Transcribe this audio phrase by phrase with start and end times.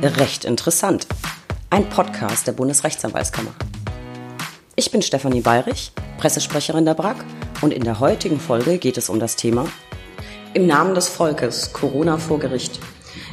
[0.00, 1.08] Recht interessant.
[1.70, 3.50] Ein Podcast der Bundesrechtsanwaltskammer.
[4.76, 7.16] Ich bin Stefanie Bayrich, Pressesprecherin der BRAG
[7.62, 9.66] und in der heutigen Folge geht es um das Thema
[10.54, 12.78] Im Namen des Volkes Corona vor Gericht.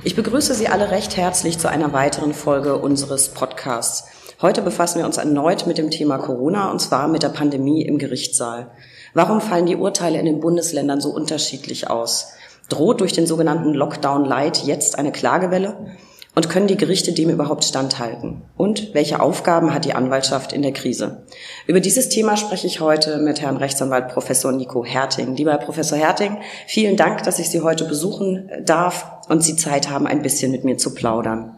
[0.03, 4.05] Ich begrüße Sie alle recht herzlich zu einer weiteren Folge unseres Podcasts.
[4.41, 7.99] Heute befassen wir uns erneut mit dem Thema Corona und zwar mit der Pandemie im
[7.99, 8.71] Gerichtssaal.
[9.13, 12.29] Warum fallen die Urteile in den Bundesländern so unterschiedlich aus?
[12.69, 15.95] Droht durch den sogenannten Lockdown Light jetzt eine Klagewelle?
[16.35, 18.41] Und können die Gerichte dem überhaupt standhalten?
[18.57, 21.23] Und welche Aufgaben hat die Anwaltschaft in der Krise?
[21.65, 25.37] Über dieses Thema spreche ich heute mit Herrn Rechtsanwalt Professor Nico Herting.
[25.37, 26.37] Lieber Herr Professor Herting,
[26.67, 30.65] vielen Dank, dass ich Sie heute besuchen darf und Sie Zeit haben, ein bisschen mit
[30.65, 31.55] mir zu plaudern.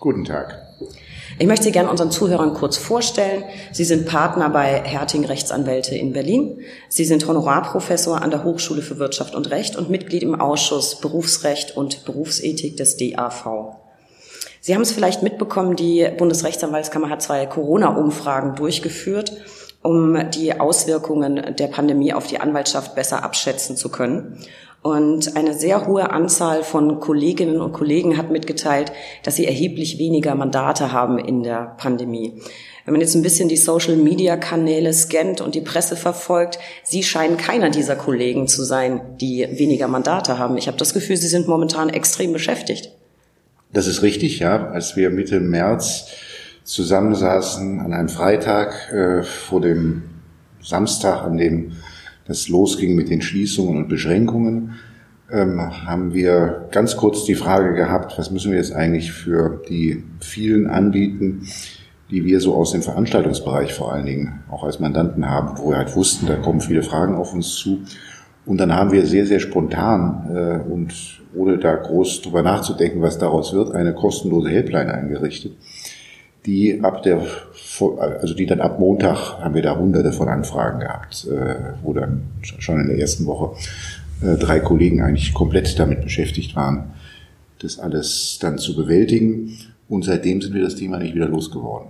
[0.00, 0.56] Guten Tag.
[1.38, 3.44] Ich möchte Sie gerne unseren Zuhörern kurz vorstellen.
[3.72, 6.60] Sie sind Partner bei Herting Rechtsanwälte in Berlin.
[6.88, 11.76] Sie sind Honorarprofessor an der Hochschule für Wirtschaft und Recht und Mitglied im Ausschuss Berufsrecht
[11.76, 13.67] und Berufsethik des DAV.
[14.60, 19.32] Sie haben es vielleicht mitbekommen, die Bundesrechtsanwaltskammer hat zwei Corona-Umfragen durchgeführt,
[19.82, 24.44] um die Auswirkungen der Pandemie auf die Anwaltschaft besser abschätzen zu können.
[24.82, 28.92] Und eine sehr hohe Anzahl von Kolleginnen und Kollegen hat mitgeteilt,
[29.24, 32.40] dass sie erheblich weniger Mandate haben in der Pandemie.
[32.84, 37.68] Wenn man jetzt ein bisschen die Social-Media-Kanäle scannt und die Presse verfolgt, Sie scheinen keiner
[37.68, 40.56] dieser Kollegen zu sein, die weniger Mandate haben.
[40.56, 42.92] Ich habe das Gefühl, Sie sind momentan extrem beschäftigt.
[43.72, 44.68] Das ist richtig, ja.
[44.68, 46.06] Als wir Mitte März
[46.64, 50.02] zusammensaßen an einem Freitag äh, vor dem
[50.62, 51.72] Samstag, an dem
[52.26, 54.74] das losging mit den Schließungen und Beschränkungen,
[55.30, 60.02] ähm, haben wir ganz kurz die Frage gehabt, was müssen wir jetzt eigentlich für die
[60.20, 61.46] vielen anbieten,
[62.10, 65.76] die wir so aus dem Veranstaltungsbereich vor allen Dingen auch als Mandanten haben, wo wir
[65.76, 67.82] halt wussten, da kommen viele Fragen auf uns zu.
[68.46, 70.94] Und dann haben wir sehr, sehr spontan äh, und
[71.38, 75.52] ohne da groß drüber nachzudenken, was daraus wird, eine kostenlose Helpline eingerichtet,
[76.46, 77.22] die ab der,
[78.20, 82.22] also die dann ab Montag haben wir da hunderte von Anfragen gehabt, äh, wo dann
[82.42, 83.56] schon in der ersten Woche
[84.22, 86.92] äh, drei Kollegen eigentlich komplett damit beschäftigt waren,
[87.60, 89.58] das alles dann zu bewältigen.
[89.88, 91.88] Und seitdem sind wir das Thema nicht wieder losgeworden.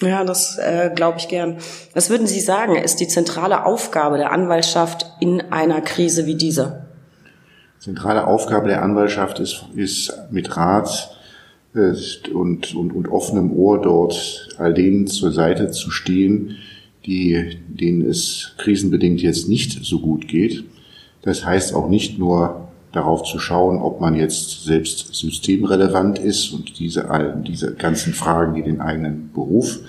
[0.00, 1.58] Ja, das äh, glaube ich gern.
[1.94, 6.86] Was würden Sie sagen, ist die zentrale Aufgabe der Anwaltschaft in einer Krise wie dieser?
[7.82, 11.16] Zentrale Aufgabe der Anwaltschaft ist, ist mit Rat
[11.74, 11.94] äh,
[12.32, 16.58] und, und, und offenem Ohr dort all denen zur Seite zu stehen,
[17.06, 20.62] die, denen es krisenbedingt jetzt nicht so gut geht.
[21.22, 26.78] Das heißt auch nicht nur darauf zu schauen, ob man jetzt selbst systemrelevant ist und
[26.78, 27.08] diese,
[27.44, 29.80] diese ganzen Fragen, die den eigenen Beruf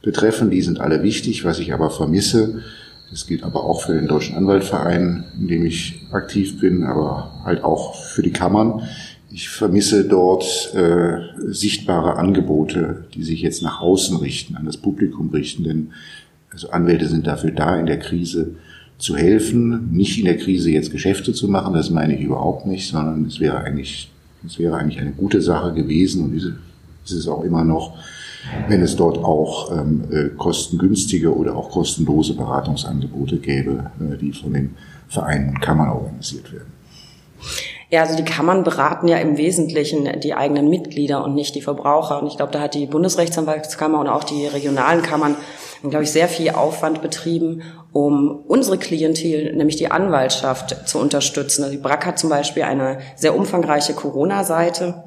[0.00, 1.44] betreffen, die sind alle wichtig.
[1.44, 2.62] Was ich aber vermisse,
[3.10, 7.62] das gilt aber auch für den Deutschen Anwaltverein, in dem ich aktiv bin, aber halt
[7.62, 8.82] auch für die Kammern.
[9.30, 15.30] Ich vermisse dort äh, sichtbare Angebote, die sich jetzt nach außen richten, an das Publikum
[15.30, 15.92] richten, denn
[16.50, 18.54] also Anwälte sind dafür da, in der Krise
[18.98, 22.88] zu helfen, nicht in der Krise jetzt Geschäfte zu machen, das meine ich überhaupt nicht,
[22.88, 24.10] sondern es wäre eigentlich,
[24.46, 27.98] es wäre eigentlich eine gute Sache gewesen und ist es auch immer noch,
[28.68, 34.52] wenn es dort auch ähm, äh, kostengünstige oder auch kostenlose Beratungsangebote gäbe, äh, die von
[34.52, 34.76] den
[35.08, 36.72] Vereinen und Kammern organisiert werden.
[37.88, 42.20] Ja, also die Kammern beraten ja im Wesentlichen die eigenen Mitglieder und nicht die Verbraucher.
[42.20, 45.36] Und ich glaube, da hat die Bundesrechtsanwaltskammer und auch die regionalen Kammern,
[45.82, 51.62] glaube ich, sehr viel Aufwand betrieben, um unsere Klientel, nämlich die Anwaltschaft, zu unterstützen.
[51.62, 55.04] Also die BRAC hat zum Beispiel eine sehr umfangreiche Corona-Seite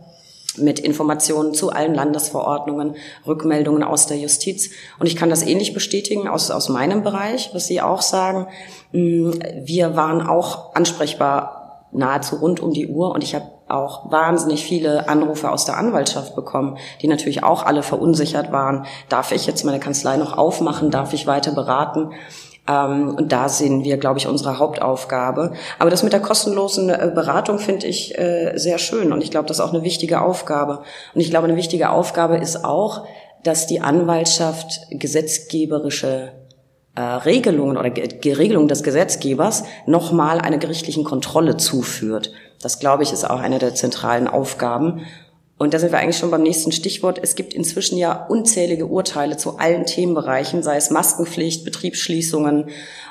[0.61, 4.71] mit Informationen zu allen Landesverordnungen, Rückmeldungen aus der Justiz.
[4.99, 8.47] Und ich kann das ähnlich bestätigen aus, aus meinem Bereich, was Sie auch sagen.
[8.91, 9.31] Mm,
[9.61, 15.09] wir waren auch ansprechbar nahezu rund um die Uhr und ich habe auch wahnsinnig viele
[15.09, 18.85] Anrufe aus der Anwaltschaft bekommen, die natürlich auch alle verunsichert waren.
[19.09, 20.91] Darf ich jetzt meine Kanzlei noch aufmachen?
[20.91, 22.11] Darf ich weiter beraten?
[22.69, 25.53] Ähm, und da sehen wir, glaube ich, unsere Hauptaufgabe.
[25.79, 29.47] Aber das mit der kostenlosen äh, Beratung finde ich äh, sehr schön und ich glaube,
[29.47, 30.83] das ist auch eine wichtige Aufgabe.
[31.15, 33.05] Und ich glaube, eine wichtige Aufgabe ist auch,
[33.43, 36.33] dass die Anwaltschaft gesetzgeberische
[36.95, 42.31] äh, Regelungen oder Regelungen des Gesetzgebers nochmal einer gerichtlichen Kontrolle zuführt.
[42.61, 45.05] Das, glaube ich, ist auch eine der zentralen Aufgaben.
[45.59, 47.19] Und da sind wir eigentlich schon beim nächsten Stichwort.
[47.21, 52.69] Es gibt inzwischen ja unzählige Urteile zu allen Themenbereichen, sei es Maskenpflicht, Betriebsschließungen,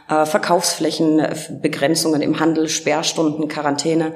[0.08, 4.14] äh, Verkaufsflächenbegrenzungen im Handel, Sperrstunden, Quarantäne.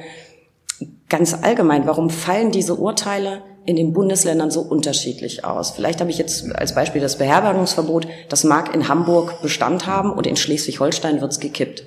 [1.10, 5.72] Ganz allgemein, warum fallen diese Urteile in den Bundesländern so unterschiedlich aus?
[5.72, 8.06] Vielleicht habe ich jetzt als Beispiel das Beherbergungsverbot.
[8.30, 11.84] Das mag in Hamburg Bestand haben und in Schleswig-Holstein wird es gekippt.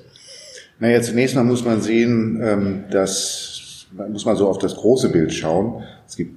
[0.78, 3.55] Naja, zunächst mal muss man sehen, ähm, dass
[4.10, 5.82] muss man so auf das große Bild schauen.
[6.06, 6.34] Es gibt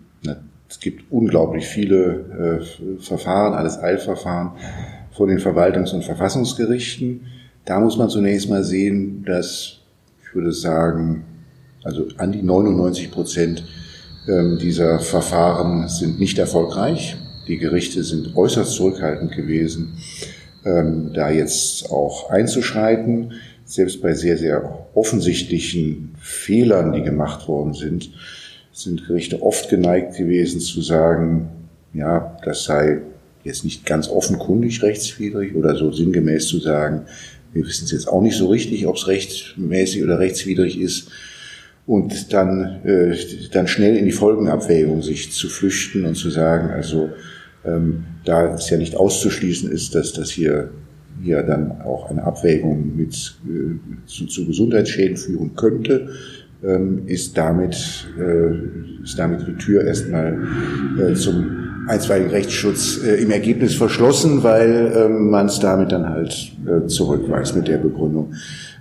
[0.70, 4.52] es gibt unglaublich viele äh, Verfahren, alles Eilverfahren
[5.12, 7.22] vor den Verwaltungs- und Verfassungsgerichten.
[7.66, 9.80] Da muss man zunächst mal sehen, dass,
[10.24, 11.26] ich würde sagen,
[11.84, 13.64] also an die 99 Prozent
[14.28, 17.18] ähm, dieser Verfahren sind nicht erfolgreich.
[17.48, 19.98] Die Gerichte sind äußerst zurückhaltend gewesen,
[20.66, 23.34] ähm, da jetzt auch einzuschreiten.
[23.70, 28.10] Selbst bei sehr, sehr offensichtlichen Fehlern, die gemacht worden sind,
[28.74, 31.50] sind Gerichte oft geneigt gewesen zu sagen,
[31.94, 33.02] ja, das sei
[33.44, 37.06] jetzt nicht ganz offenkundig rechtswidrig oder so sinngemäß zu sagen,
[37.54, 41.12] wir wissen es jetzt auch nicht so richtig, ob es rechtmäßig oder rechtswidrig ist.
[41.86, 43.16] Und dann, äh,
[43.52, 47.12] dann schnell in die Folgenabwägung sich zu flüchten und zu sagen, also
[47.64, 50.72] ähm, da es ja nicht auszuschließen ist, dass das hier,
[51.22, 56.10] hier dann auch eine Abwägung mit, äh, zu, zu Gesundheitsschäden führen könnte,
[56.64, 60.38] ähm, ist, damit, äh, ist damit die Tür erstmal
[61.00, 66.52] äh, zum einstweiligen Rechtsschutz äh, im Ergebnis verschlossen, weil ähm, man es damit dann halt
[66.66, 68.34] äh, zurückweist mit der Begründung,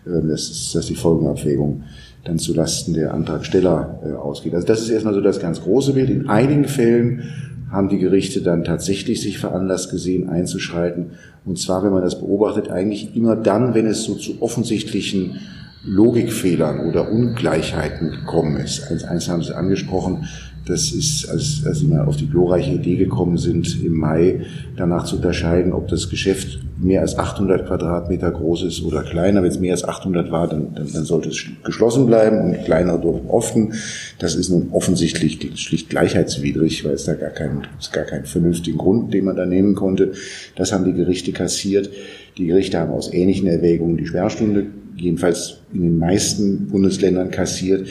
[0.06, 1.84] äh, dass, dass die Folgenabwägung
[2.24, 4.52] dann zu Lasten der Antragsteller ausgeht.
[4.52, 6.10] Also das ist erstmal so das ganz große Bild.
[6.10, 7.22] In einigen Fällen
[7.70, 11.12] haben die Gerichte dann tatsächlich sich veranlasst gesehen, einzuschreiten.
[11.44, 15.40] Und zwar, wenn man das beobachtet, eigentlich immer dann, wenn es so zu offensichtlichen
[15.84, 18.90] Logikfehlern oder Ungleichheiten gekommen ist.
[18.90, 20.26] Als eins haben Sie angesprochen,
[20.68, 24.42] das ist, als, als sie mal auf die glorreiche Idee gekommen sind, im Mai
[24.76, 29.42] danach zu unterscheiden, ob das Geschäft mehr als 800 Quadratmeter groß ist oder kleiner.
[29.42, 33.00] Wenn es mehr als 800 war, dann, dann, dann sollte es geschlossen bleiben und kleinere
[33.00, 33.74] durften offen.
[34.18, 39.14] Das ist nun offensichtlich schlicht gleichheitswidrig, weil es da gar keinen, gar keinen vernünftigen Grund,
[39.14, 40.12] den man da nehmen konnte.
[40.54, 41.88] Das haben die Gerichte kassiert.
[42.36, 44.66] Die Gerichte haben aus ähnlichen Erwägungen die Sperrstunde
[44.96, 47.88] jedenfalls in den meisten Bundesländern kassiert.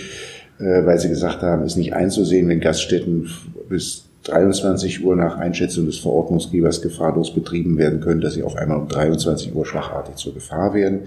[0.60, 3.30] Äh, weil sie gesagt haben, ist nicht einzusehen, wenn Gaststätten
[3.70, 8.78] bis 23 Uhr nach Einschätzung des Verordnungsgebers gefahrlos betrieben werden können, dass sie auf einmal
[8.78, 11.02] um 23 Uhr schlagartig zur Gefahr werden.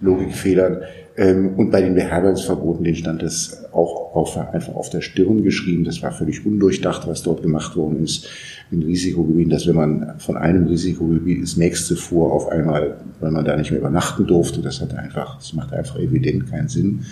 [0.00, 0.82] Logikfehlern.
[1.16, 5.84] Ähm, und bei den Beherbergungsverboten, den stand das auch auf, einfach auf der Stirn geschrieben.
[5.84, 8.28] Das war völlig undurchdacht, was dort gemacht worden ist
[8.70, 13.44] in Risikogebieten, dass wenn man von einem Risikogebiet ins nächste fuhr, auf einmal, weil man
[13.44, 17.04] da nicht mehr übernachten durfte, das hat einfach, das macht einfach evident keinen Sinn.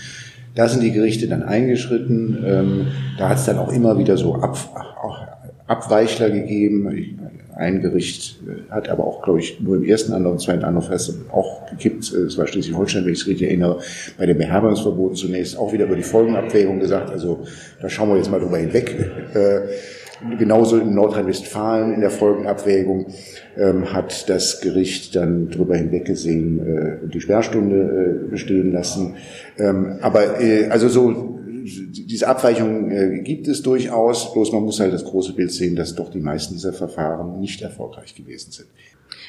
[0.55, 2.44] Da sind die Gerichte dann eingeschritten.
[2.44, 2.87] Ähm,
[3.19, 4.58] da hat es dann auch immer wieder so Ab,
[5.67, 7.31] Abweichler gegeben.
[7.55, 10.91] Ein Gericht äh, hat aber auch, glaube ich, nur im ersten Anlauf, im zweiten Anlauf
[10.91, 12.12] erst auch gekippt.
[12.12, 13.79] Es war Schleswig-Holstein, wenn ich es richtig erinnere,
[14.19, 17.11] bei den Beherbergungsverboten zunächst auch wieder über die Folgenabwägung gesagt.
[17.11, 17.44] Also
[17.81, 18.97] da schauen wir jetzt mal drüber hinweg.
[19.31, 19.61] Äh,
[20.38, 23.06] Genauso in Nordrhein-Westfalen in der Folgenabwägung
[23.56, 26.58] ähm, hat das Gericht dann drüber hinweggesehen
[27.06, 29.17] äh, die Sperrstunde äh, bestehen lassen.
[29.58, 34.93] Ähm, aber äh, also so diese Abweichung äh, gibt es durchaus, bloß man muss halt
[34.93, 38.69] das große Bild sehen, dass doch die meisten dieser Verfahren nicht erfolgreich gewesen sind.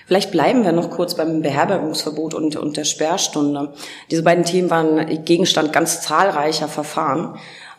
[0.07, 3.73] Vielleicht bleiben wir noch kurz beim Beherbergungsverbot und, und der Sperrstunde.
[4.09, 7.37] Diese beiden Themen waren Gegenstand ganz zahlreicher Verfahren.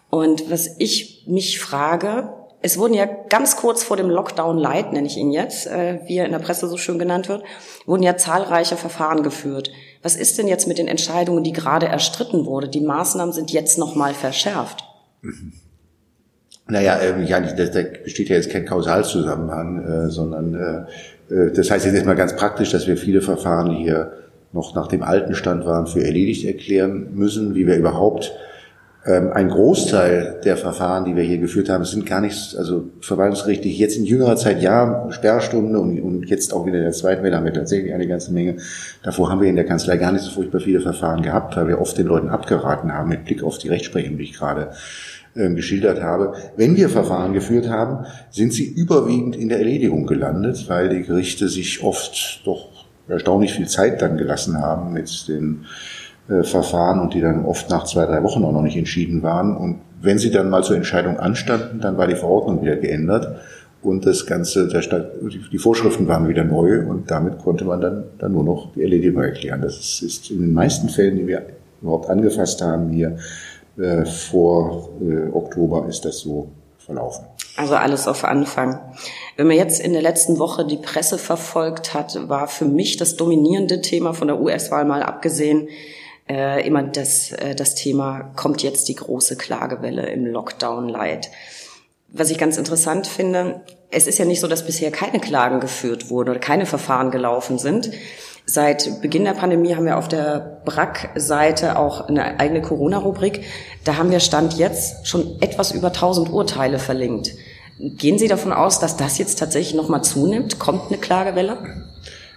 [0.08, 2.31] Und was ich mich frage,
[2.62, 6.17] es wurden ja ganz kurz vor dem Lockdown Light, nenne ich ihn jetzt, äh, wie
[6.17, 7.43] er in der Presse so schön genannt wird,
[7.87, 9.70] wurden ja zahlreiche Verfahren geführt.
[10.03, 12.70] Was ist denn jetzt mit den Entscheidungen, die gerade erstritten wurden?
[12.70, 14.85] Die Maßnahmen sind jetzt nochmal verschärft.
[16.69, 21.70] Naja, äh, ja, da, da besteht ja jetzt kein Kausalzusammenhang, äh, sondern äh, äh, das
[21.70, 24.13] heißt jetzt erstmal ganz praktisch, dass wir viele Verfahren, die hier
[24.53, 28.52] noch nach dem alten Stand waren, für erledigt erklären müssen, wie wir überhaupt ähm,
[29.05, 33.97] ein Großteil der Verfahren, die wir hier geführt haben, sind gar nicht, also verwaltungsgerichtlich jetzt
[33.97, 37.44] in jüngerer Zeit ja, Sperrstunde und, und jetzt auch wieder in der zweiten Welle haben
[37.44, 38.59] wir tatsächlich eine ganze Menge.
[39.03, 41.81] Davor haben wir in der Kanzlei gar nicht so furchtbar viele Verfahren gehabt, weil wir
[41.81, 44.71] oft den Leuten abgeraten haben mit Blick auf die Rechtsprechung, die ich gerade
[45.35, 46.35] ähm, geschildert habe.
[46.56, 51.49] Wenn wir Verfahren geführt haben, sind sie überwiegend in der Erledigung gelandet, weil die Gerichte
[51.49, 52.69] sich oft doch
[53.09, 55.65] erstaunlich viel Zeit dann gelassen haben mit den
[56.29, 59.56] äh, Verfahren und die dann oft nach zwei, drei Wochen auch noch nicht entschieden waren.
[59.56, 63.36] Und wenn sie dann mal zur Entscheidung anstanden, dann war die Verordnung wieder geändert
[63.82, 68.05] und das Ganze, der Stadt, die Vorschriften waren wieder neu und damit konnte man dann,
[68.19, 69.60] dann nur noch die Erledigung erklären.
[69.60, 71.46] Das ist in den meisten Fällen, die wir
[71.81, 73.17] überhaupt angefasst haben hier
[73.76, 76.48] äh, vor äh, Oktober, ist das so
[76.79, 77.26] verlaufen.
[77.56, 78.81] Also alles auf Anfang.
[79.36, 83.17] Wenn man jetzt in der letzten Woche die Presse verfolgt hat, war für mich das
[83.17, 85.69] dominierende Thema von der US-Wahl mal abgesehen
[86.32, 91.31] äh, immer das, äh, das Thema, kommt jetzt die große Klagewelle im Lockdown-Light.
[92.08, 93.60] Was ich ganz interessant finde,
[93.91, 97.58] es ist ja nicht so, dass bisher keine Klagen geführt wurden oder keine Verfahren gelaufen
[97.58, 97.91] sind.
[98.46, 103.44] Seit Beginn der Pandemie haben wir auf der BRAC-Seite auch eine eigene Corona-Rubrik.
[103.84, 107.32] Da haben wir Stand jetzt schon etwas über 1000 Urteile verlinkt.
[107.79, 110.58] Gehen Sie davon aus, dass das jetzt tatsächlich nochmal zunimmt?
[110.58, 111.81] Kommt eine Klagewelle?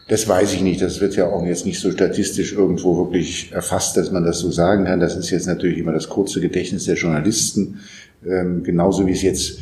[0.07, 0.81] Das weiß ich nicht.
[0.81, 4.51] Das wird ja auch jetzt nicht so statistisch irgendwo wirklich erfasst, dass man das so
[4.51, 4.99] sagen kann.
[4.99, 7.79] Das ist jetzt natürlich immer das kurze Gedächtnis der Journalisten.
[8.25, 9.59] Ähm, genauso wie es jetzt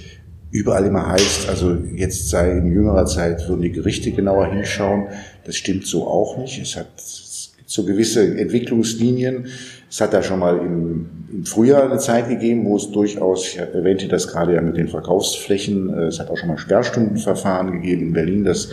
[0.52, 5.08] überall immer heißt, also jetzt sei in jüngerer Zeit würden die Gerichte genauer hinschauen.
[5.46, 6.62] Das stimmt so auch nicht.
[6.62, 6.88] Es hat
[7.66, 9.48] so gewisse Entwicklungslinien.
[9.90, 13.58] Es hat da schon mal im, im Frühjahr eine Zeit gegeben, wo es durchaus, ich
[13.58, 18.08] erwähnte das gerade ja mit den Verkaufsflächen, äh, es hat auch schon mal Sperrstundenverfahren gegeben
[18.08, 18.70] in Berlin, das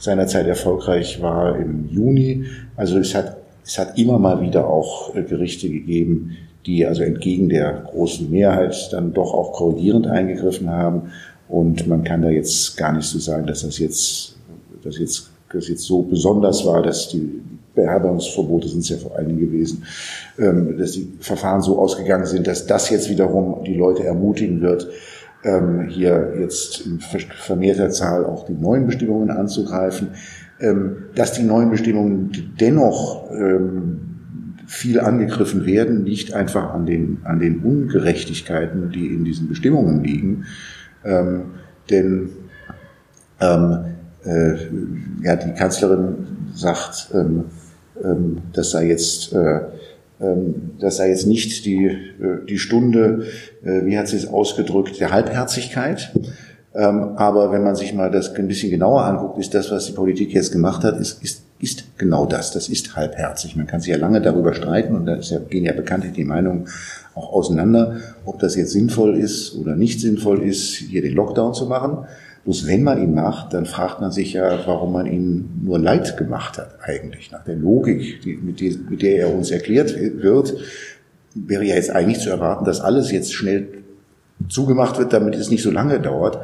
[0.00, 2.46] seinerzeit erfolgreich war im Juni.
[2.74, 7.48] Also es hat, es hat immer mal wieder auch äh, Gerichte gegeben, die also entgegen
[7.48, 11.12] der großen Mehrheit dann doch auch korrigierend eingegriffen haben.
[11.48, 14.36] Und man kann da jetzt gar nicht so sagen, dass das jetzt,
[14.82, 17.42] dass jetzt, das jetzt so besonders war, dass die
[17.74, 19.84] Beherbergungsverbote sind es ja vor allen Dingen gewesen,
[20.38, 24.88] ähm, dass die Verfahren so ausgegangen sind, dass das jetzt wiederum die Leute ermutigen wird,
[25.44, 30.10] ähm, hier jetzt in vermehrter Zahl auch die neuen Bestimmungen anzugreifen,
[30.60, 33.30] ähm, dass die neuen Bestimmungen dennoch
[34.66, 40.44] viel angegriffen werden, nicht einfach an den, an den Ungerechtigkeiten, die in diesen Bestimmungen liegen.
[41.04, 41.42] Ähm,
[41.90, 42.30] denn
[43.40, 43.78] ähm,
[44.24, 44.54] äh,
[45.22, 47.46] ja, die Kanzlerin sagt, ähm,
[48.02, 49.60] ähm, das sei jetzt, äh,
[50.20, 53.24] ähm, das sei jetzt nicht die, äh, die Stunde,
[53.64, 56.12] äh, wie hat sie es ausgedrückt, der Halbherzigkeit.
[56.72, 59.92] Ähm, aber wenn man sich mal das ein bisschen genauer anguckt, ist das, was die
[59.92, 62.52] Politik jetzt gemacht hat, ist, ist, ist genau das.
[62.52, 63.56] Das ist halbherzig.
[63.56, 66.68] Man kann sich ja lange darüber streiten und da ja, gehen ja bekanntlich die Meinungen
[67.14, 71.66] auch auseinander, ob das jetzt sinnvoll ist oder nicht sinnvoll ist, hier den Lockdown zu
[71.66, 72.06] machen.
[72.44, 76.16] Bloß wenn man ihn macht, dann fragt man sich ja, warum man ihn nur leid
[76.16, 77.30] gemacht hat eigentlich.
[77.30, 80.54] Nach der Logik, die, mit, die, mit der er uns erklärt wird,
[81.34, 83.68] wäre ja jetzt eigentlich zu erwarten, dass alles jetzt schnell
[84.48, 86.38] zugemacht wird, damit es nicht so lange dauert.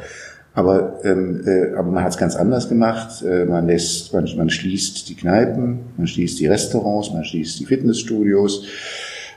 [0.52, 3.22] Aber, ähm, äh, aber man hat es ganz anders gemacht.
[3.22, 7.66] Äh, man lässt, man, man schließt die Kneipen, man schließt die Restaurants, man schließt die
[7.66, 8.64] Fitnessstudios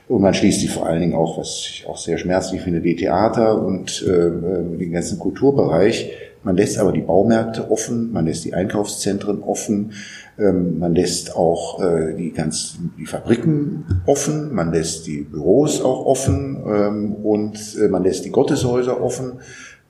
[0.08, 2.96] und man schließt die vor allen Dingen auch, was ich auch sehr schmerzlich finde, die
[2.96, 6.10] Theater und äh, äh den ganzen Kulturbereich.
[6.42, 9.92] Man lässt aber die Baumärkte offen, man lässt die Einkaufszentren offen,
[10.38, 16.06] ähm, man lässt auch äh, die ganzen die Fabriken offen, man lässt die Büros auch
[16.06, 19.32] offen ähm, und äh, man lässt die Gotteshäuser offen,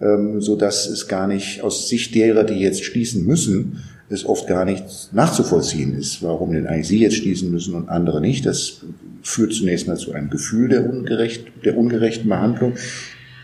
[0.01, 4.49] ähm, so dass es gar nicht aus Sicht derer, die jetzt schließen müssen, es oft
[4.49, 8.45] gar nicht nachzuvollziehen ist, warum denn eigentlich sie jetzt schließen müssen und andere nicht.
[8.45, 8.81] Das
[9.23, 12.75] führt zunächst mal zu einem Gefühl der, ungerecht, der ungerechten Behandlung.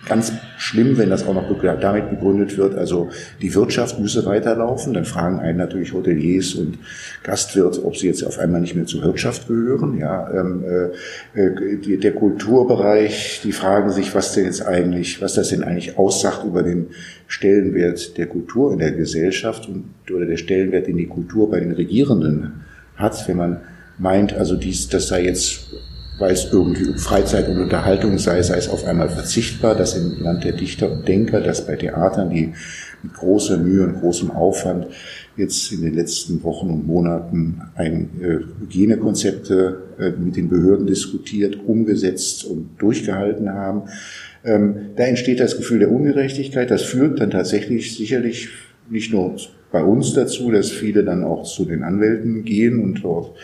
[0.06, 1.48] Ganz schlimm, wenn das auch noch
[1.80, 3.10] damit begründet wird, also
[3.42, 4.94] die Wirtschaft müsse weiterlaufen.
[4.94, 6.78] Dann fragen einen natürlich Hoteliers und
[7.24, 9.98] Gastwirte, ob sie jetzt auf einmal nicht mehr zur Wirtschaft gehören.
[9.98, 10.64] Ja, ähm,
[11.34, 15.98] äh, äh, der Kulturbereich, die fragen sich, was denn jetzt eigentlich, was das denn eigentlich
[15.98, 16.86] aussagt über den
[17.26, 21.72] Stellenwert der Kultur in der Gesellschaft und oder der Stellenwert, den die Kultur bei den
[21.72, 23.60] Regierenden hat, wenn man
[23.98, 25.66] meint, also dies, das sei jetzt
[26.18, 30.22] weil es irgendwie um Freizeit und Unterhaltung sei, sei es auf einmal verzichtbar, dass im
[30.22, 32.54] Land der Dichter und Denker, dass bei Theatern, die
[33.02, 34.86] mit großer Mühe und großem Aufwand
[35.36, 41.58] jetzt in den letzten Wochen und Monaten ein äh, Hygienekonzepte äh, mit den Behörden diskutiert,
[41.66, 43.82] umgesetzt und durchgehalten haben.
[44.44, 46.70] Ähm, da entsteht das Gefühl der Ungerechtigkeit.
[46.70, 48.48] Das führt dann tatsächlich sicherlich
[48.88, 49.36] nicht nur
[49.72, 53.36] bei uns dazu, dass viele dann auch zu den Anwälten gehen und dort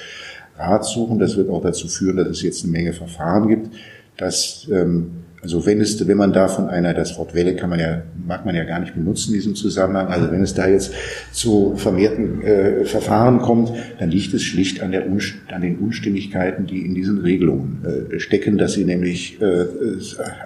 [0.62, 1.18] Rat suchen.
[1.18, 3.70] Das wird auch dazu führen, dass es jetzt eine Menge Verfahren gibt,
[4.16, 5.10] dass ähm,
[5.42, 8.46] also wenn es, wenn man da von einer, das Wort Welle kann man ja, mag
[8.46, 10.06] man ja gar nicht benutzen in diesem Zusammenhang.
[10.06, 10.92] Also wenn es da jetzt
[11.32, 16.86] zu vermehrten äh, Verfahren kommt, dann liegt es schlicht an, der, an den Unstimmigkeiten, die
[16.86, 19.66] in diesen Regelungen äh, stecken, dass sie nämlich äh,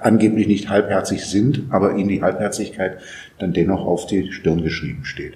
[0.01, 2.97] angeblich nicht halbherzig sind, aber ihnen die Halbherzigkeit
[3.39, 5.35] dann dennoch auf die Stirn geschrieben steht.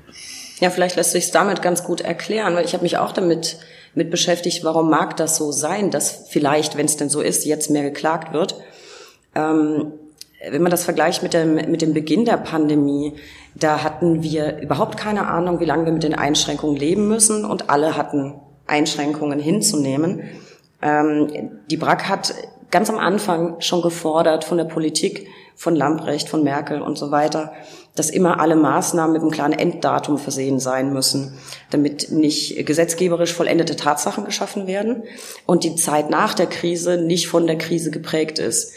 [0.60, 3.58] Ja, vielleicht lässt sich damit ganz gut erklären, weil ich habe mich auch damit
[3.94, 7.70] mit beschäftigt, warum mag das so sein, dass vielleicht, wenn es denn so ist, jetzt
[7.70, 8.56] mehr geklagt wird.
[9.34, 9.92] Ähm,
[10.48, 13.14] wenn man das vergleicht mit dem, mit dem Beginn der Pandemie,
[13.54, 17.68] da hatten wir überhaupt keine Ahnung, wie lange wir mit den Einschränkungen leben müssen und
[17.68, 18.34] alle hatten
[18.66, 20.22] Einschränkungen hinzunehmen.
[20.80, 22.34] Ähm, die BRAC hat
[22.70, 27.52] ganz am Anfang schon gefordert von der Politik, von Lamprecht, von Merkel und so weiter,
[27.94, 31.34] dass immer alle Maßnahmen mit einem klaren Enddatum versehen sein müssen,
[31.70, 35.02] damit nicht gesetzgeberisch vollendete Tatsachen geschaffen werden
[35.46, 38.72] und die Zeit nach der Krise nicht von der Krise geprägt ist.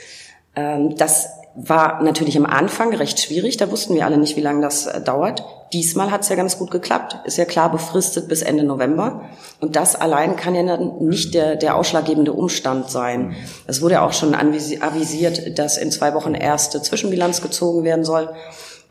[0.56, 4.62] Ähm, das war natürlich am Anfang recht schwierig, da wussten wir alle nicht, wie lange
[4.62, 5.46] das äh, dauert.
[5.72, 9.30] Diesmal hat es ja ganz gut geklappt, ist ja klar befristet bis Ende November.
[9.60, 13.36] Und das allein kann ja nicht der, der ausschlaggebende Umstand sein.
[13.66, 18.30] Es wurde ja auch schon avisiert, dass in zwei Wochen erste Zwischenbilanz gezogen werden soll.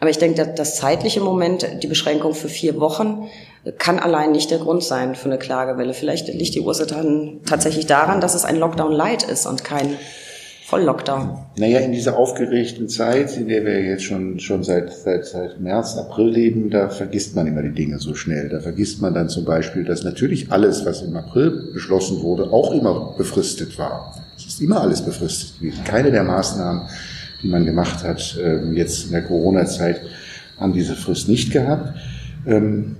[0.02, 3.28] Aber ich denke, das zeitliche Moment, die Beschränkung für vier Wochen,
[3.78, 5.94] kann allein nicht der Grund sein für eine Klagewelle.
[5.94, 9.96] Vielleicht liegt die Ursache dann tatsächlich daran, dass es ein Lockdown Light ist und kein
[10.66, 11.38] Volllockdown.
[11.56, 15.96] Naja, in dieser aufgeregten Zeit, in der wir jetzt schon, schon seit, seit, seit März,
[15.96, 18.48] April leben, da vergisst man immer die Dinge so schnell.
[18.48, 22.72] Da vergisst man dann zum Beispiel, dass natürlich alles, was im April beschlossen wurde, auch
[22.72, 24.20] immer befristet war.
[24.36, 25.84] Es ist immer alles befristet gewesen.
[25.84, 26.88] Keine der Maßnahmen,
[27.42, 30.00] die man gemacht hat, ähm, jetzt in der Corona-Zeit,
[30.58, 31.94] haben diese Frist nicht gehabt.
[32.46, 32.96] Ähm,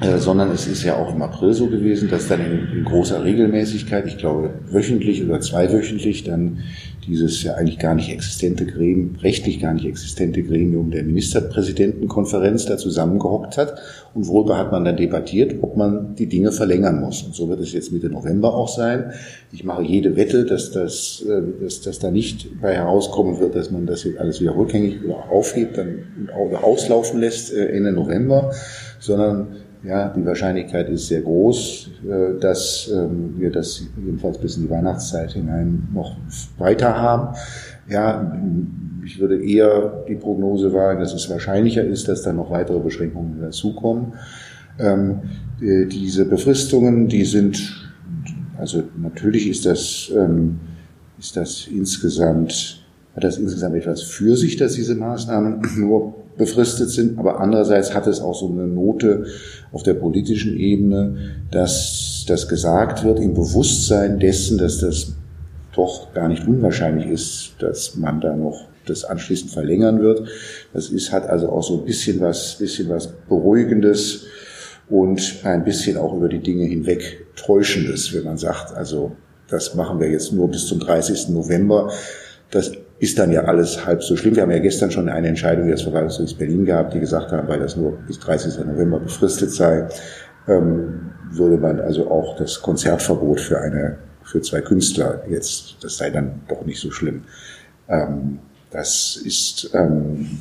[0.00, 3.22] äh, sondern es ist ja auch im April so gewesen, dass dann in, in, großer
[3.22, 6.58] Regelmäßigkeit, ich glaube wöchentlich oder zweiwöchentlich, dann
[7.06, 12.76] dieses ja eigentlich gar nicht existente Gremium, rechtlich gar nicht existente Gremium der Ministerpräsidentenkonferenz da
[12.76, 13.78] zusammengehockt hat.
[14.14, 17.22] Und worüber hat man dann debattiert, ob man die Dinge verlängern muss.
[17.22, 19.12] Und so wird es jetzt Mitte November auch sein.
[19.52, 23.70] Ich mache jede Wette, dass das, äh, dass, dass da nicht bei herauskommen wird, dass
[23.70, 28.52] man das jetzt alles wieder rückgängig oder aufhebt dann, oder auslaufen lässt äh, Ende November,
[29.00, 34.64] sondern ja, die Wahrscheinlichkeit ist sehr groß, äh, dass ähm, wir das jedenfalls bis in
[34.64, 36.16] die Weihnachtszeit hinein noch
[36.56, 37.36] weiter haben.
[37.88, 38.34] Ja,
[39.04, 43.40] ich würde eher die Prognose wagen, dass es wahrscheinlicher ist, dass da noch weitere Beschränkungen
[43.42, 44.14] dazukommen.
[44.78, 45.20] Ähm,
[45.60, 47.92] äh, diese Befristungen, die sind,
[48.58, 50.60] also natürlich ist das, ähm,
[51.18, 52.82] ist das insgesamt,
[53.14, 58.06] hat das insgesamt etwas für sich, dass diese Maßnahmen nur befristet sind, aber andererseits hat
[58.06, 59.26] es auch so eine Note
[59.72, 61.16] auf der politischen Ebene,
[61.50, 65.12] dass das gesagt wird im Bewusstsein dessen, dass das
[65.74, 70.28] doch gar nicht unwahrscheinlich ist, dass man da noch das anschließend verlängern wird.
[70.72, 74.24] Das ist, hat also auch so ein bisschen was, bisschen was Beruhigendes
[74.88, 79.12] und ein bisschen auch über die Dinge hinweg Täuschendes, wenn man sagt, also
[79.48, 81.30] das machen wir jetzt nur bis zum 30.
[81.30, 81.90] November.
[82.50, 84.36] Das ist dann ja alles halb so schlimm.
[84.36, 87.58] Wir haben ja gestern schon eine Entscheidung des Verwaltungsgerichts Berlin gehabt, die gesagt haben, weil
[87.58, 88.64] das nur bis 30.
[88.64, 89.88] November befristet sei,
[90.48, 96.10] ähm, würde man also auch das Konzertverbot für eine für zwei Künstler jetzt, das sei
[96.10, 97.24] dann doch nicht so schlimm.
[97.88, 98.38] Ähm,
[98.70, 100.40] das ist, ähm,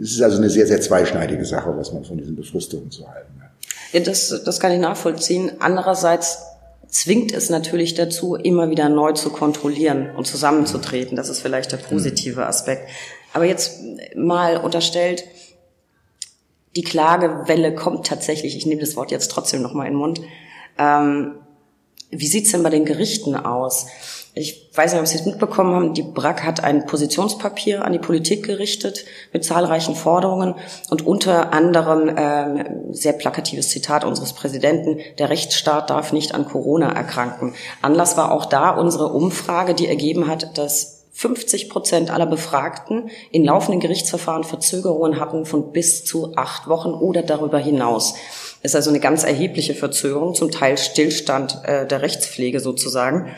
[0.00, 3.42] es ist also eine sehr, sehr zweischneidige Sache, was man von diesen Befristungen zu halten
[3.42, 3.50] hat.
[3.92, 5.52] Ja, das, das kann ich nachvollziehen.
[5.58, 6.38] Andererseits
[6.90, 11.16] zwingt es natürlich dazu, immer wieder neu zu kontrollieren und zusammenzutreten.
[11.16, 12.88] Das ist vielleicht der positive Aspekt.
[13.32, 13.80] Aber jetzt
[14.16, 15.24] mal unterstellt,
[16.76, 20.20] die Klagewelle kommt tatsächlich, ich nehme das Wort jetzt trotzdem nochmal in den Mund.
[20.78, 21.36] Ähm,
[22.10, 23.86] wie sieht's denn bei den Gerichten aus?
[24.34, 27.98] Ich weiß nicht, ob Sie es mitbekommen haben, die BRAC hat ein Positionspapier an die
[27.98, 30.54] Politik gerichtet mit zahlreichen Forderungen
[30.88, 36.92] und unter anderem ähm, sehr plakatives Zitat unseres Präsidenten, der Rechtsstaat darf nicht an Corona
[36.92, 37.54] erkranken.
[37.82, 43.44] Anlass war auch da unsere Umfrage, die ergeben hat, dass 50 Prozent aller Befragten in
[43.44, 48.14] laufenden Gerichtsverfahren Verzögerungen hatten von bis zu acht Wochen oder darüber hinaus.
[48.62, 53.34] Das ist also eine ganz erhebliche Verzögerung, zum Teil Stillstand äh, der Rechtspflege sozusagen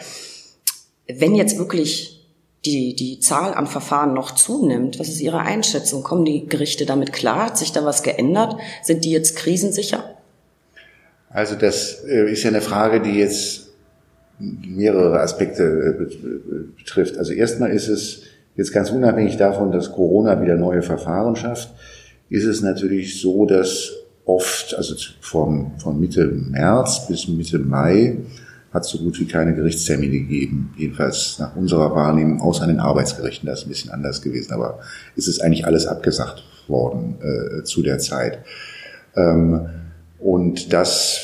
[1.08, 2.22] wenn jetzt wirklich
[2.64, 6.02] die, die Zahl an Verfahren noch zunimmt, was ist Ihre Einschätzung?
[6.02, 7.46] Kommen die Gerichte damit klar?
[7.46, 8.56] Hat sich da was geändert?
[8.82, 10.16] Sind die jetzt krisensicher?
[11.28, 13.68] Also das äh, ist ja eine Frage, die jetzt
[14.38, 17.18] mehrere Aspekte äh, betrifft.
[17.18, 18.22] Also erstmal ist es
[18.56, 21.70] jetzt ganz unabhängig davon, dass Corona wieder neue Verfahren schafft,
[22.28, 23.92] ist es natürlich so, dass
[24.24, 28.18] oft, also von, von Mitte März bis Mitte Mai,
[28.72, 33.46] hat so gut wie keine Gerichtstermine gegeben, jedenfalls nach unserer Wahrnehmung, außer an den Arbeitsgerichten,
[33.46, 34.80] das ist ein bisschen anders gewesen, aber
[35.16, 38.38] es ist eigentlich alles abgesagt worden äh, zu der Zeit.
[39.14, 39.66] Ähm,
[40.18, 41.20] und das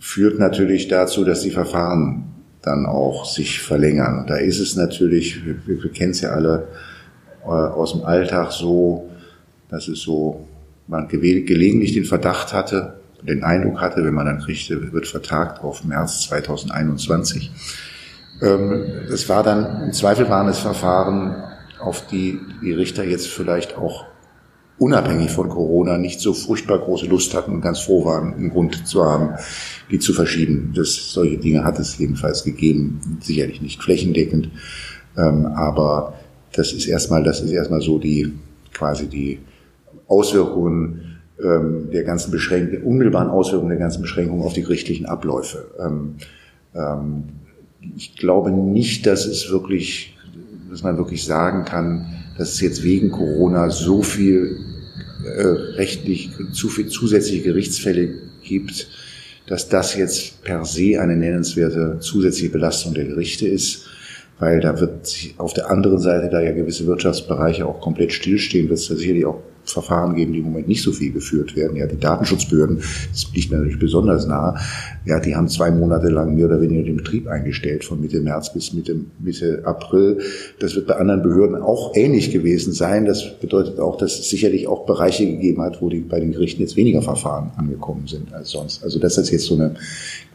[0.00, 2.24] führt natürlich dazu, dass die Verfahren
[2.62, 4.26] dann auch sich verlängern.
[4.26, 6.68] Da ist es natürlich, wir, wir kennen es ja alle
[7.44, 9.08] äh, aus dem Alltag so,
[9.68, 10.46] dass es so,
[10.88, 15.84] man gelegentlich den Verdacht hatte, den Eindruck hatte, wenn man dann kriegte, wird vertagt auf
[15.84, 17.50] März 2021.
[18.42, 21.42] Ähm, es war dann, im Zweifel waren es Verfahren,
[21.78, 24.06] auf die die Richter jetzt vielleicht auch
[24.78, 28.86] unabhängig von Corona nicht so furchtbar große Lust hatten und ganz froh waren, einen Grund
[28.86, 29.34] zu haben,
[29.90, 30.72] die zu verschieben.
[30.74, 34.50] Das, solche Dinge hat es jedenfalls gegeben, sicherlich nicht flächendeckend,
[35.18, 36.14] ähm, aber
[36.52, 38.32] das ist erstmal, das ist erstmal so die,
[38.72, 39.40] quasi die
[40.08, 41.09] Auswirkungen
[41.42, 45.66] ähm, der ganzen Beschränkungen, unmittelbaren Auswirkungen der ganzen Beschränkungen auf die gerichtlichen Abläufe.
[45.78, 46.16] Ähm,
[46.74, 47.24] ähm,
[47.96, 50.16] ich glaube nicht, dass es wirklich,
[50.70, 54.58] dass man wirklich sagen kann, dass es jetzt wegen Corona so viel
[55.24, 55.42] äh,
[55.76, 58.88] rechtlich, zu viel zusätzliche Gerichtsfälle gibt,
[59.46, 63.86] dass das jetzt per se eine nennenswerte zusätzliche Belastung der Gerichte ist.
[64.38, 68.78] weil da wird auf der anderen Seite, da ja gewisse Wirtschaftsbereiche auch komplett stillstehen, wird
[68.78, 71.76] es da sicherlich auch Verfahren geben, die im Moment nicht so viel geführt werden.
[71.76, 72.78] Ja, die Datenschutzbehörden,
[73.12, 74.58] das liegt mir natürlich besonders nahe,
[75.04, 78.52] ja, die haben zwei Monate lang mehr oder weniger den Betrieb eingestellt, von Mitte März
[78.52, 80.20] bis Mitte, Mitte April.
[80.58, 83.04] Das wird bei anderen Behörden auch ähnlich gewesen sein.
[83.04, 86.62] Das bedeutet auch, dass es sicherlich auch Bereiche gegeben hat, wo die bei den Gerichten
[86.62, 88.84] jetzt weniger Verfahren angekommen sind als sonst.
[88.84, 89.74] Also dass das jetzt so eine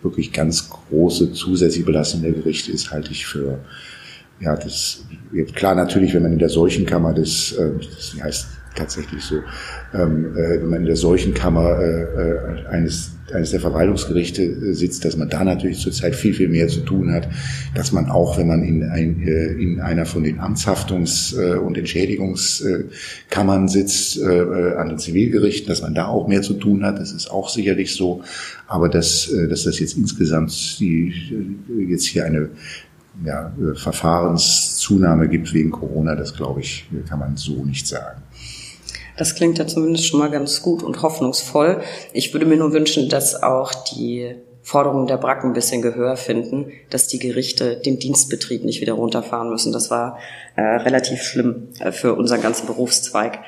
[0.02, 3.60] wirklich ganz große zusätzliche Belastung der Gerichte ist, halte ich für
[4.39, 5.06] ja, das
[5.54, 9.41] klar natürlich, wenn man in der Seuchenkammer des, äh, das heißt tatsächlich so,
[9.93, 15.05] ähm, äh, wenn man in der Seuchenkammer äh, äh, eines, eines der Verwaltungsgerichte äh, sitzt,
[15.05, 17.27] dass man da natürlich zurzeit viel, viel mehr zu tun hat,
[17.73, 21.77] dass man auch, wenn man in, ein, äh, in einer von den Amtshaftungs- äh, und
[21.77, 27.29] Entschädigungskammern sitzt, an den Zivilgerichten, dass man da auch mehr zu tun hat, das ist
[27.29, 28.23] auch sicherlich so,
[28.67, 31.13] aber dass, dass das jetzt insgesamt die,
[31.88, 32.49] jetzt hier eine
[33.23, 38.21] ja, Verfahrenszunahme gibt wegen Corona, das glaube ich, kann man so nicht sagen.
[39.17, 41.82] Das klingt ja zumindest schon mal ganz gut und hoffnungsvoll.
[42.13, 46.71] Ich würde mir nur wünschen, dass auch die Forderungen der Bracken ein bisschen Gehör finden,
[46.89, 49.71] dass die Gerichte den Dienstbetrieb nicht wieder runterfahren müssen.
[49.71, 50.17] Das war
[50.56, 53.39] äh, relativ schlimm äh, für unseren ganzen Berufszweig.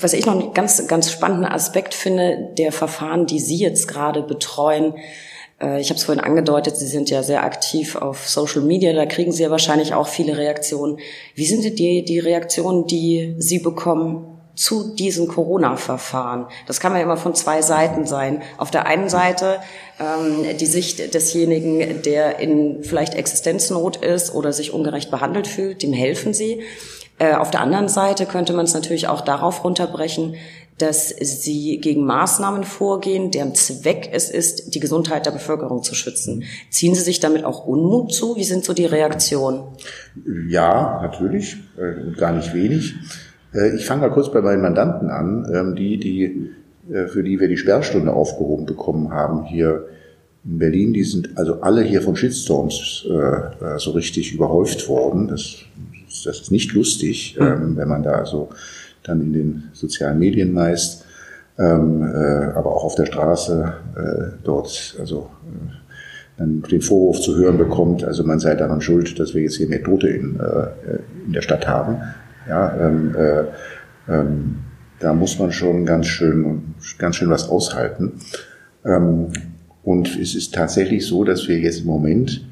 [0.00, 4.22] Was ich noch einen ganz, ganz spannenden Aspekt finde, der Verfahren, die Sie jetzt gerade
[4.22, 4.94] betreuen,
[5.60, 9.06] äh, ich habe es vorhin angedeutet, Sie sind ja sehr aktiv auf Social Media, da
[9.06, 10.98] kriegen Sie ja wahrscheinlich auch viele Reaktionen.
[11.34, 16.46] Wie sind die, die Reaktionen, die Sie bekommen zu diesen Corona-Verfahren?
[16.66, 18.42] Das kann ja immer von zwei Seiten sein.
[18.58, 19.60] Auf der einen Seite
[19.98, 25.92] ähm, die Sicht desjenigen, der in vielleicht Existenznot ist oder sich ungerecht behandelt fühlt, dem
[25.92, 26.62] helfen Sie.
[27.20, 30.36] Äh, auf der anderen Seite könnte man es natürlich auch darauf runterbrechen,
[30.80, 36.44] dass sie gegen Maßnahmen vorgehen, deren Zweck es ist, die Gesundheit der Bevölkerung zu schützen.
[36.70, 38.36] Ziehen Sie sich damit auch Unmut zu?
[38.36, 39.64] Wie sind so die Reaktionen?
[40.48, 42.94] Ja, natürlich, äh, und gar nicht wenig.
[43.54, 46.50] Äh, ich fange mal kurz bei meinen Mandanten an, ähm, die, die,
[46.92, 49.86] äh, für die wir die Sperrstunde aufgehoben bekommen haben hier
[50.44, 50.92] in Berlin.
[50.94, 53.06] Die sind also alle hier von Shitstorms
[53.76, 55.28] so richtig überhäuft worden.
[55.28, 55.56] Das,
[56.24, 57.76] das ist nicht lustig, mhm.
[57.76, 58.48] wenn man da so
[59.02, 61.04] dann in den sozialen Medien meist,
[61.58, 67.36] ähm, äh, aber auch auf der Straße äh, dort, also äh, dann den Vorwurf zu
[67.36, 70.98] hören bekommt, also man sei daran schuld, dass wir jetzt hier mehr Tote in, äh,
[71.26, 71.98] in der Stadt haben.
[72.48, 73.44] Ja, ähm, äh,
[74.08, 74.56] ähm,
[75.00, 78.12] da muss man schon ganz schön, ganz schön was aushalten.
[78.84, 79.28] Ähm,
[79.82, 82.44] und es ist tatsächlich so, dass wir jetzt im Moment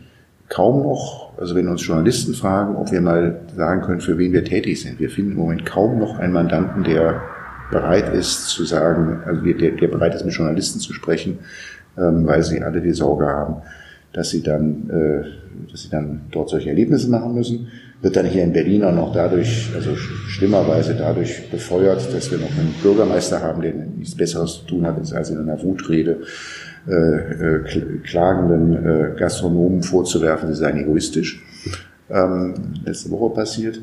[0.48, 4.44] kaum noch, also wenn uns Journalisten fragen, ob wir mal sagen können, für wen wir
[4.44, 7.22] tätig sind, wir finden im Moment kaum noch einen Mandanten, der
[7.70, 11.38] bereit ist zu sagen, also der, der bereit ist, mit Journalisten zu sprechen,
[11.98, 13.56] ähm, weil sie alle die Sorge haben,
[14.12, 17.68] dass sie dann, äh, dass sie dann dort solche Erlebnisse machen müssen.
[18.00, 22.50] Wird dann hier in Berlin auch noch dadurch, also schlimmerweise dadurch befeuert, dass wir noch
[22.50, 26.20] einen Bürgermeister haben, der nichts Besseres zu tun hat, als in einer Wutrede
[28.04, 31.42] klagenden äh, Gastronomen vorzuwerfen, sie seien egoistisch.
[32.10, 33.80] Ähm, letzte Woche passiert.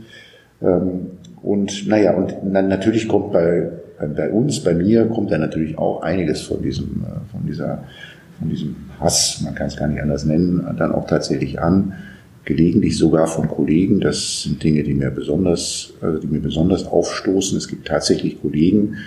[0.62, 3.70] Ähm, und naja, und natürlich kommt bei,
[4.16, 7.84] bei uns, bei mir, kommt da natürlich auch einiges von diesem, äh, von dieser,
[8.40, 11.94] von diesem Hass, man kann es gar nicht anders nennen, dann auch tatsächlich an.
[12.46, 14.00] Gelegentlich sogar von Kollegen.
[14.00, 17.58] Das sind Dinge, die mir besonders, also die mir besonders aufstoßen.
[17.58, 18.98] Es gibt tatsächlich Kollegen,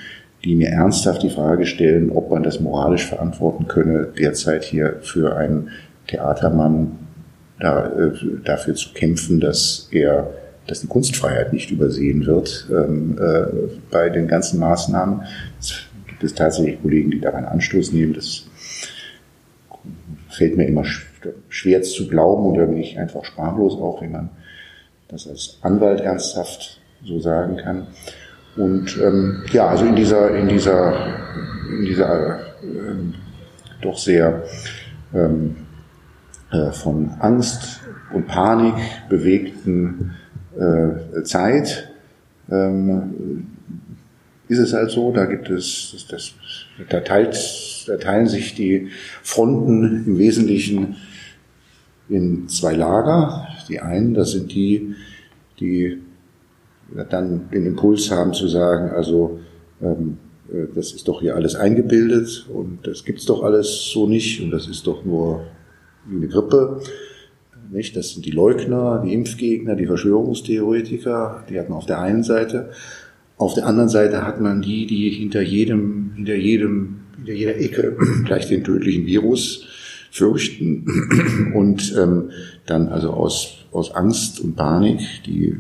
[0.45, 5.37] die mir ernsthaft die Frage stellen, ob man das moralisch verantworten könne, derzeit hier für
[5.37, 5.71] einen
[6.07, 6.99] Theatermann
[7.59, 8.13] da, äh,
[8.45, 10.31] dafür zu kämpfen, dass er,
[10.67, 15.23] dass die Kunstfreiheit nicht übersehen wird ähm, äh, bei den ganzen Maßnahmen.
[15.59, 15.75] Es
[16.07, 18.15] gibt es tatsächlich Kollegen, die daran Anstoß nehmen.
[18.15, 18.47] Das
[20.29, 20.85] fällt mir immer
[21.49, 24.31] schwer zu glauben und da bin ich einfach sprachlos auch, wenn man
[25.09, 27.89] das als Anwalt ernsthaft so sagen kann.
[28.59, 31.07] Und ähm, ja, also in dieser, in dieser,
[31.71, 33.15] in dieser ähm,
[33.81, 34.43] doch sehr
[35.15, 35.57] ähm,
[36.51, 37.81] äh, von Angst
[38.13, 38.75] und Panik
[39.09, 40.17] bewegten
[40.59, 41.89] äh, Zeit
[42.51, 43.47] ähm,
[44.49, 46.35] ist es halt so, da gibt es, das, das,
[46.89, 47.37] da, teilt,
[47.87, 48.89] da teilen sich die
[49.23, 50.97] Fronten im Wesentlichen
[52.09, 53.47] in zwei Lager.
[53.69, 54.97] Die einen, das sind die,
[55.61, 56.03] die
[57.11, 59.41] dann den Impuls haben zu sagen, also
[59.83, 60.19] ähm,
[60.53, 64.51] äh, das ist doch hier alles eingebildet und das gibt's doch alles so nicht und
[64.51, 65.45] das ist doch nur
[66.07, 66.81] wie eine Grippe.
[67.71, 67.97] Nicht?
[67.97, 72.71] Das sind die Leugner, die Impfgegner, die Verschwörungstheoretiker, die hat man auf der einen Seite.
[73.37, 77.97] Auf der anderen Seite hat man die, die hinter jedem, hinter jedem, hinter jeder Ecke
[78.25, 79.67] gleich den tödlichen Virus
[80.11, 80.87] fürchten
[81.55, 82.31] und ähm,
[82.65, 85.57] dann also aus, aus Angst und Panik, die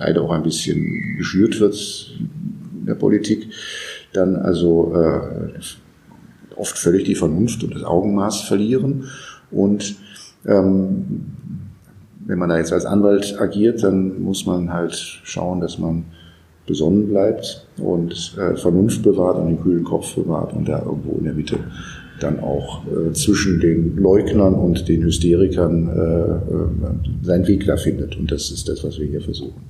[0.00, 1.76] leider auch ein bisschen geschürt wird
[2.80, 3.48] in der Politik,
[4.12, 5.60] dann also äh,
[6.56, 9.04] oft völlig die Vernunft und das Augenmaß verlieren.
[9.50, 9.96] Und
[10.46, 11.26] ähm,
[12.26, 16.04] wenn man da jetzt als Anwalt agiert, dann muss man halt schauen, dass man
[16.66, 21.24] besonnen bleibt und äh, Vernunft bewahrt und den kühlen Kopf bewahrt und da irgendwo in
[21.24, 21.58] der Mitte
[22.20, 28.16] dann auch äh, zwischen den Leugnern und den Hysterikern äh, äh, seinen Weg da findet.
[28.16, 29.60] Und das ist das, was wir hier versuchen.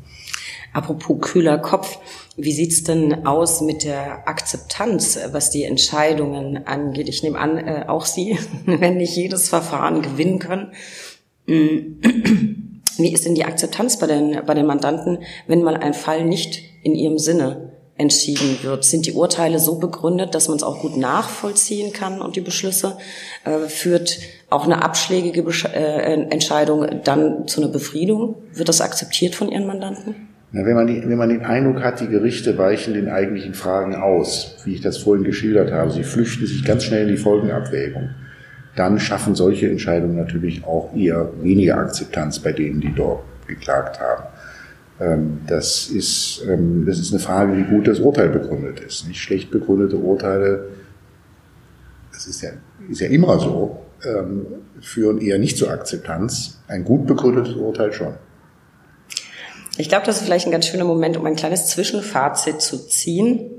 [0.72, 1.98] Apropos kühler Kopf,
[2.36, 7.08] wie sieht's denn aus mit der Akzeptanz, was die Entscheidungen angeht?
[7.08, 10.72] Ich nehme an, äh, auch Sie, wenn nicht jedes Verfahren gewinnen können.
[13.02, 16.62] Wie ist denn die Akzeptanz bei den, bei den Mandanten, wenn mal ein Fall nicht
[16.82, 18.84] in ihrem Sinne entschieden wird?
[18.84, 22.98] Sind die Urteile so begründet, dass man es auch gut nachvollziehen kann und die Beschlüsse?
[23.44, 24.18] Äh, führt
[24.50, 28.36] auch eine abschlägige Besch äh, Entscheidung dann zu einer Befriedung?
[28.52, 30.29] Wird das akzeptiert von Ihren Mandanten?
[30.52, 34.56] Wenn, man die, wenn man den Eindruck hat, die Gerichte weichen den eigentlichen Fragen aus,
[34.64, 38.10] wie ich das vorhin geschildert habe, sie flüchten sich ganz schnell in die Folgenabwägung,
[38.74, 44.24] dann schaffen solche Entscheidungen natürlich auch eher weniger Akzeptanz bei denen, die dort geklagt haben.
[45.00, 49.06] Ähm, das ist, ähm, das ist eine Frage, wie gut das Urteil begründet ist.
[49.06, 50.68] Nicht schlecht begründete Urteile,
[52.12, 52.50] das ist ja,
[52.88, 54.46] ist ja immer so, ähm,
[54.80, 56.60] führen eher nicht zur Akzeptanz.
[56.68, 58.14] Ein gut begründetes Urteil schon.
[59.80, 63.50] Ich glaube, das ist vielleicht ein ganz schöner Moment, um ein kleines Zwischenfazit zu ziehen.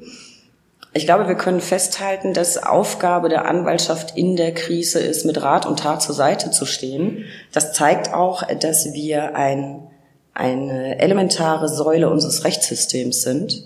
[0.93, 5.65] Ich glaube, wir können festhalten, dass Aufgabe der Anwaltschaft in der Krise ist, mit Rat
[5.65, 7.25] und Tat zur Seite zu stehen.
[7.51, 9.87] Das zeigt auch, dass wir ein,
[10.35, 13.63] eine elementare Säule unseres Rechtssystems sind.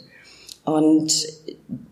[0.64, 1.12] Und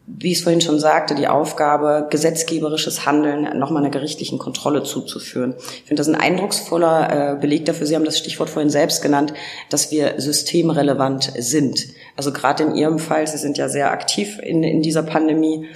[0.05, 5.55] wie ich es vorhin schon sagte, die Aufgabe, gesetzgeberisches Handeln nochmal einer gerichtlichen Kontrolle zuzuführen.
[5.57, 7.87] Ich finde das ein eindrucksvoller äh, Beleg dafür.
[7.87, 9.33] Sie haben das Stichwort vorhin selbst genannt,
[9.69, 11.87] dass wir systemrelevant sind.
[12.17, 15.67] Also gerade in Ihrem Fall, Sie sind ja sehr aktiv in, in dieser Pandemie.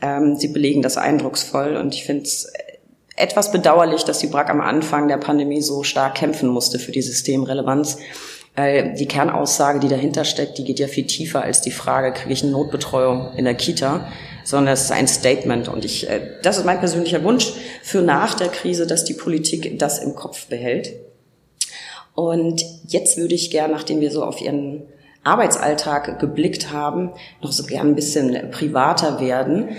[0.00, 2.50] Ähm, Sie belegen das eindrucksvoll und ich finde es
[3.16, 7.02] etwas bedauerlich, dass die BRAC am Anfang der Pandemie so stark kämpfen musste für die
[7.02, 7.98] Systemrelevanz.
[8.56, 12.32] Weil die Kernaussage, die dahinter steckt, die geht ja viel tiefer als die Frage, kriege
[12.32, 14.06] ich eine Notbetreuung in der Kita,
[14.44, 15.68] sondern es ist ein Statement.
[15.68, 19.78] Und ich, äh, das ist mein persönlicher Wunsch für nach der Krise, dass die Politik
[19.78, 20.92] das im Kopf behält.
[22.14, 24.84] Und jetzt würde ich gern, nachdem wir so auf Ihren
[25.24, 27.10] Arbeitsalltag geblickt haben,
[27.42, 29.70] noch so gern ein bisschen privater werden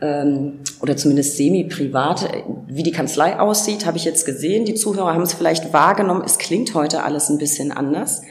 [0.00, 2.28] ähm, oder zumindest semi-privat.
[2.66, 4.64] Wie die Kanzlei aussieht, habe ich jetzt gesehen.
[4.64, 6.22] Die Zuhörer haben es vielleicht wahrgenommen.
[6.24, 8.22] Es klingt heute alles ein bisschen anders.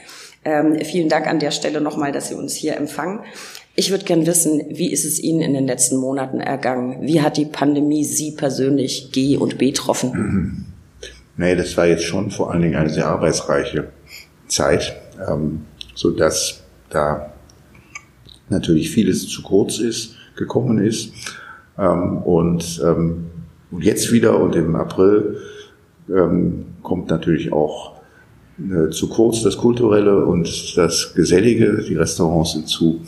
[0.44, 3.20] Ähm, vielen Dank an der Stelle nochmal, dass Sie uns hier empfangen.
[3.74, 7.02] Ich würde gern wissen, wie ist es Ihnen in den letzten Monaten ergangen?
[7.02, 10.66] Wie hat die Pandemie Sie persönlich G und B getroffen?
[11.40, 13.92] Nee, das war jetzt schon vor allen Dingen eine sehr arbeitsreiche
[14.48, 17.32] Zeit, ähm, so dass da
[18.48, 21.12] natürlich vieles zu kurz ist, gekommen ist.
[21.78, 23.26] Ähm, und ähm,
[23.78, 25.38] jetzt wieder und im April
[26.08, 27.98] ähm, kommt natürlich auch
[28.58, 31.84] äh, zu kurz das Kulturelle und das Gesellige.
[31.88, 33.00] Die Restaurants sind zu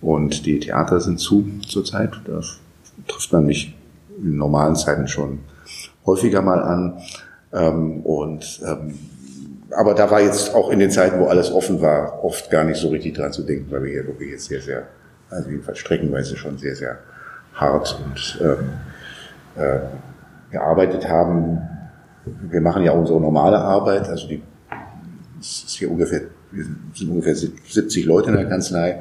[0.00, 2.10] und die Theater sind zu zurzeit.
[2.24, 2.40] Da
[3.06, 3.74] trifft man mich
[4.18, 5.40] in normalen Zeiten schon
[6.04, 6.98] häufiger mal an.
[7.52, 8.94] Ähm, und ähm,
[9.70, 12.80] aber da war jetzt auch in den Zeiten, wo alles offen war, oft gar nicht
[12.80, 14.88] so richtig dran zu denken, weil wir hier wirklich jetzt sehr, sehr,
[15.28, 16.98] also jedenfalls streckenweise schon sehr, sehr
[17.58, 19.78] hart und ähm, äh,
[20.50, 21.60] gearbeitet haben.
[22.50, 24.42] Wir machen ja unsere normale Arbeit, also die
[25.40, 29.00] es ist hier ungefähr, wir sind ungefähr 70 Leute in der Kanzlei.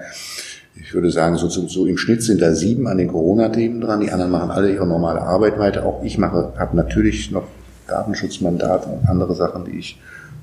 [0.80, 4.02] Ich würde sagen, so, so, so im Schnitt sind da sieben an den Corona-Themen dran.
[4.02, 5.86] Die anderen machen alle ihre normale Arbeit weiter.
[5.86, 7.48] Auch ich mache, habe natürlich noch
[7.88, 10.00] Datenschutzmandate und andere Sachen, die ich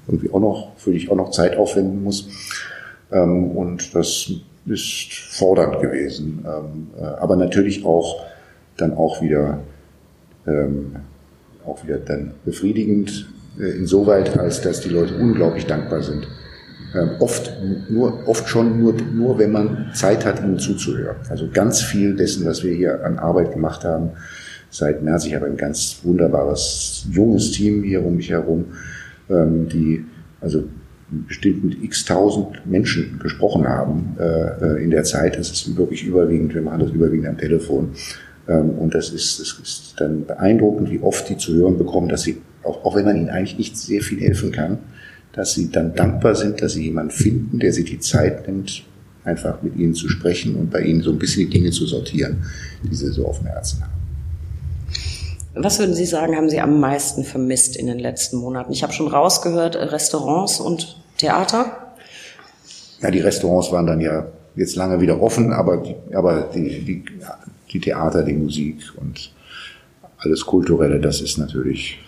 [0.09, 2.29] irgendwie auch noch, für die ich auch noch Zeit aufwenden muss.
[3.13, 4.33] Ähm, und das
[4.67, 8.25] ist fordernd gewesen, ähm, äh, aber natürlich auch
[8.77, 9.61] dann auch wieder
[10.47, 10.97] ähm,
[11.67, 16.27] auch wieder dann befriedigend äh, insoweit, als dass die Leute unglaublich dankbar sind.
[16.95, 17.53] Ähm, oft
[17.89, 21.17] nur oft schon nur nur wenn man Zeit hat, ihnen zuzuhören.
[21.29, 24.11] Also ganz viel dessen, was wir hier an Arbeit gemacht haben
[24.71, 25.27] seit März.
[25.27, 28.67] Ich habe ein ganz wunderbares junges Team hier um mich herum,
[29.29, 30.05] ähm, die
[30.41, 30.65] also
[31.29, 35.39] bestimmt mit x tausend Menschen gesprochen haben äh, in der Zeit.
[35.39, 37.91] Das ist wirklich überwiegend, wir machen das überwiegend am Telefon.
[38.49, 42.23] Ähm, und das ist, das ist dann beeindruckend, wie oft die zu hören bekommen, dass
[42.23, 44.79] sie, auch, auch wenn man ihnen eigentlich nicht sehr viel helfen kann,
[45.33, 48.85] dass sie dann dankbar sind, dass sie jemanden finden, der sich die Zeit nimmt,
[49.25, 52.45] einfach mit ihnen zu sprechen und bei ihnen so ein bisschen die Dinge zu sortieren,
[52.83, 53.93] die sie so auf dem Herzen haben.
[55.57, 58.73] Was würden Sie sagen, haben Sie am meisten vermisst in den letzten Monaten?
[58.73, 61.95] Ich habe schon rausgehört, Restaurants und Theater.
[63.01, 67.05] Ja, die Restaurants waren dann ja jetzt lange wieder offen, aber, die, aber die, die,
[67.73, 69.33] die Theater, die Musik und
[70.19, 71.99] alles Kulturelle, das ist natürlich,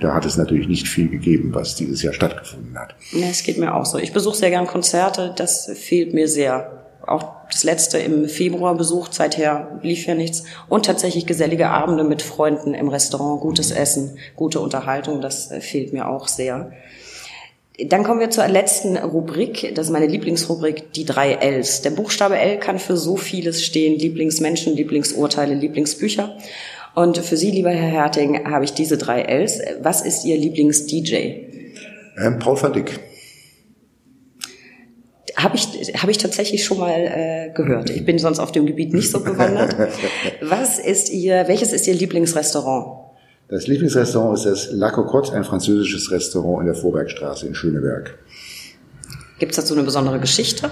[0.00, 2.94] da hat es natürlich nicht viel gegeben, was dieses Jahr stattgefunden hat.
[3.12, 3.98] Ja, es geht mir auch so.
[3.98, 6.84] Ich besuche sehr gern Konzerte, das fehlt mir sehr.
[7.06, 10.44] Auch das letzte im Februar besucht, seither lief ja nichts.
[10.68, 16.08] Und tatsächlich gesellige Abende mit Freunden im Restaurant, gutes Essen, gute Unterhaltung, das fehlt mir
[16.08, 16.72] auch sehr.
[17.86, 19.72] Dann kommen wir zur letzten Rubrik.
[19.76, 21.82] Das ist meine Lieblingsrubrik, die drei Ls.
[21.82, 23.98] Der Buchstabe L kann für so vieles stehen.
[23.98, 26.36] Lieblingsmenschen, Lieblingsurteile, Lieblingsbücher.
[26.96, 29.60] Und für Sie, lieber Herr Herting, habe ich diese drei Ls.
[29.80, 31.14] Was ist Ihr Lieblings-DJ?
[32.18, 32.98] Ähm, Paul van Dyck.
[35.36, 37.90] Habe ich, habe ich tatsächlich schon mal äh, gehört.
[37.90, 39.76] Ich bin sonst auf dem Gebiet nicht so bewandert.
[40.40, 43.07] Was ist Ihr, welches ist Ihr Lieblingsrestaurant?
[43.48, 48.18] Das Lieblingsrestaurant ist das La Cocotte, ein französisches Restaurant in der Vorbergstraße in Schöneberg.
[49.38, 50.70] Gibt es dazu eine besondere Geschichte?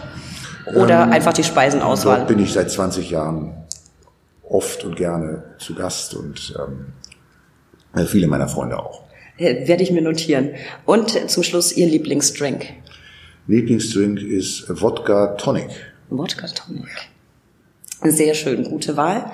[0.75, 2.19] Oder ähm, einfach die Speisenauswahl?
[2.19, 3.55] Dort bin ich seit 20 Jahren
[4.43, 9.03] oft und gerne zu Gast und ähm, viele meiner Freunde auch.
[9.39, 10.51] Äh, werde ich mir notieren.
[10.85, 12.67] Und zum Schluss Ihr Lieblingsdrink?
[13.47, 15.71] Lieblingsdrink ist Wodka Tonic.
[16.11, 16.89] Wodka Tonic.
[18.03, 19.31] Sehr schön, gute Wahl.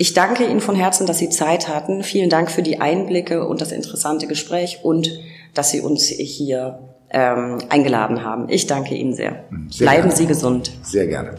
[0.00, 2.04] Ich danke Ihnen von Herzen, dass Sie Zeit hatten.
[2.04, 5.10] Vielen Dank für die Einblicke und das interessante Gespräch und
[5.54, 6.78] dass Sie uns hier
[7.10, 8.48] ähm, eingeladen haben.
[8.48, 9.44] Ich danke Ihnen sehr.
[9.68, 10.16] sehr Bleiben gerne.
[10.16, 10.70] Sie gesund.
[10.82, 11.34] Sehr gerne.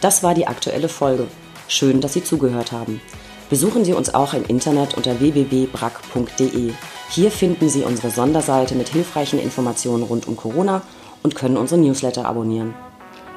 [0.00, 1.26] Das war die aktuelle Folge.
[1.66, 3.00] Schön, dass Sie zugehört haben.
[3.50, 6.70] Besuchen Sie uns auch im Internet unter www.brack.de.
[7.10, 10.82] Hier finden Sie unsere Sonderseite mit hilfreichen Informationen rund um Corona
[11.24, 12.74] und können unsere Newsletter abonnieren.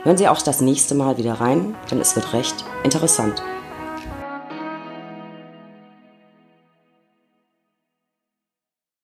[0.03, 3.43] Hören Sie auch das nächste Mal wieder rein, denn es wird recht interessant.